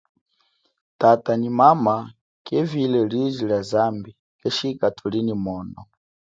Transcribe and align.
Tata 1.01 1.31
nyi 1.39 1.49
mama 1.59 1.95
kevile 2.45 2.99
liji 3.11 3.41
lia 3.49 3.61
zambi 3.71 4.11
keshika 4.39 4.85
thuli 4.97 5.19
nyi 5.27 5.35
mono. 5.45 5.81